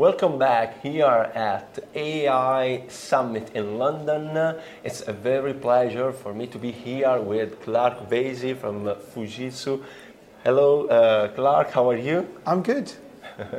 [0.00, 4.56] Welcome back here at AI Summit in London.
[4.82, 9.84] It's a very pleasure for me to be here with Clark Vasey from Fujitsu.
[10.42, 12.26] Hello, uh, Clark, how are you?
[12.46, 12.90] I'm good.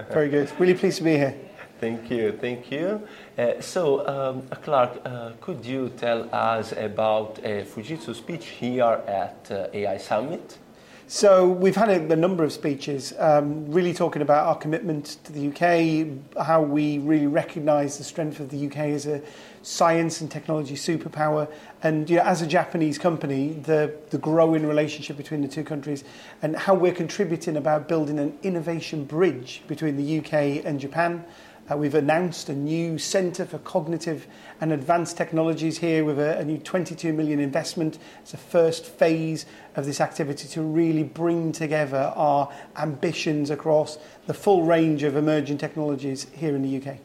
[0.10, 0.52] Very good.
[0.58, 1.36] Really pleased to be here.
[1.80, 3.08] Thank you, thank you.
[3.38, 9.48] Uh, so, um, Clark, uh, could you tell us about uh, Fujitsu speech here at
[9.52, 10.58] uh, AI Summit?
[11.14, 15.34] So we've had a, a number of speeches, um, really talking about our commitment to
[15.34, 19.22] the UK, how we really recognise the strength of the UK as a
[19.62, 21.52] science and technology superpower,
[21.84, 26.06] and you know, as a Japanese company, the, the growing relationship between the two countries,
[26.42, 31.26] and how we're contributing about building an innovation bridge between the UK and Japan.
[31.70, 34.28] Uh, we've announced a new Centre for Cognitive
[34.60, 38.00] and Advanced Technologies here with a, a new 22 million investment.
[38.22, 43.98] It's the first phase of this activity to really bring together our ambitions across
[44.28, 46.98] the full range of emerging technologies here in the UK.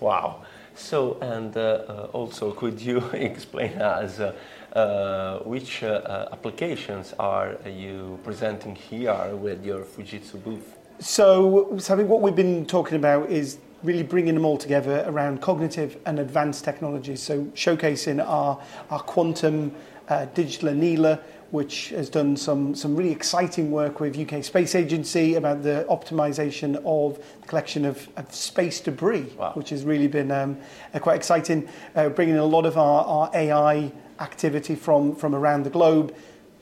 [0.00, 0.44] Wow.
[0.76, 4.34] So, and uh, uh, also, could you explain us uh,
[4.74, 10.76] uh, which uh, applications are you presenting here with your Fujitsu booth?
[10.98, 15.04] So, so I think what we've been talking about is really bringing them all together
[15.06, 17.22] around cognitive and advanced technologies.
[17.22, 18.60] So showcasing our,
[18.90, 19.74] our quantum
[20.08, 25.34] uh, digital annealer, which has done some, some really exciting work with UK Space Agency
[25.34, 29.52] about the optimization of the collection of, of space debris, wow.
[29.54, 30.58] which has really been um,
[30.92, 35.64] uh, quite exciting, uh, bringing a lot of our, our AI activity from, from around
[35.64, 36.14] the globe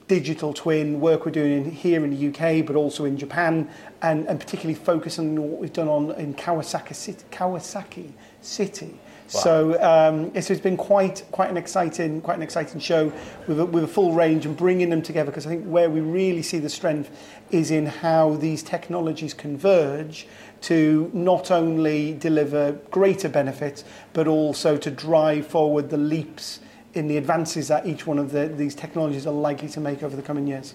[0.07, 3.69] digital twin work we're doing here in the UK, but also in Japan,
[4.03, 7.25] and, and particularly focusing on what we've done on in Kawasaki City.
[7.31, 8.99] Kawasaki City.
[9.33, 9.41] Wow.
[9.41, 13.11] So um, it's, it's been quite quite an exciting quite an exciting show
[13.47, 16.01] with a, with a full range and bringing them together because I think where we
[16.01, 17.11] really see the strength
[17.51, 20.27] is in how these technologies converge
[20.63, 23.83] to not only deliver greater benefits
[24.13, 26.61] but also to drive forward the leaps
[26.95, 30.17] in the advances that each one of the, these technologies are likely to make over
[30.17, 30.75] the coming years.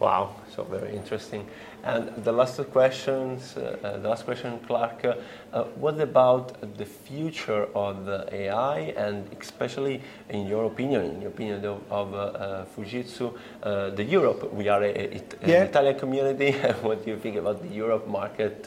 [0.00, 1.46] Wow, so very interesting.
[1.84, 5.14] And the last questions, uh, uh, the last question, Clark, uh,
[5.52, 10.00] uh, what about the future of the AI and especially
[10.30, 13.36] in your opinion, in your opinion of, of uh, uh, Fujitsu,
[13.96, 15.60] the Europe, we are a, a, yeah.
[15.60, 18.66] an Italian community, what do you think about the Europe market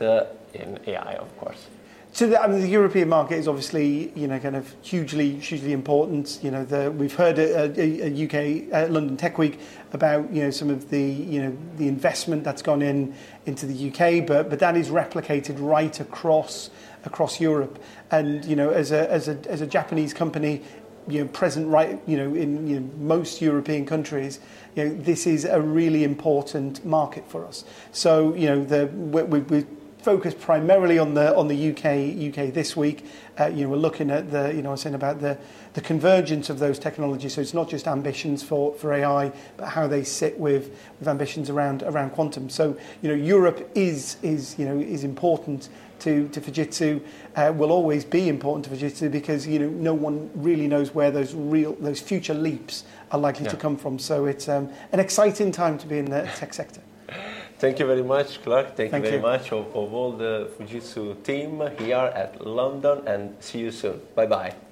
[0.53, 1.68] in AI, of course?
[2.13, 5.72] So the, I mean, the European market is obviously, you know, kind of hugely, hugely
[5.72, 6.40] important.
[6.41, 9.59] You know, the, we've heard at, UK uh, London Tech Week
[9.94, 13.13] about, you know, some of the, you know, the investment that's gone in
[13.46, 16.69] into the UK, but but that is replicated right across
[17.06, 17.78] across Europe.
[18.09, 20.63] And you know, as a as a as a Japanese company,
[21.07, 24.40] you know, present right, you know, in you know, most European countries,
[24.75, 27.63] you know, this is a really important market for us.
[27.91, 29.66] So, you know, the we, we,
[30.07, 31.84] focus primarily on the on the UK
[32.29, 33.03] UK this week.
[33.38, 35.38] Uh, you know, we're looking at the you know I was saying about the
[35.73, 37.34] the convergence of those technologies.
[37.34, 41.50] So it's not just ambitions for, for AI, but how they sit with with ambitions
[41.50, 42.50] around around quantum.
[42.50, 45.67] So you know, Europe is is you know is important
[46.00, 47.01] to, to Fujitsu
[47.35, 51.12] uh, will always be important to Fujitsu because you know no one really knows where
[51.12, 53.51] those real those future leaps are likely yeah.
[53.51, 54.00] to come from.
[54.00, 56.81] So it's um, an exciting time to be in the tech sector.
[57.59, 58.75] Thank you very much, Clark.
[58.75, 59.28] Thank, Thank you very you.
[59.28, 64.00] much of, of all the Fujitsu team here at London and see you soon.
[64.13, 64.66] Bye bye.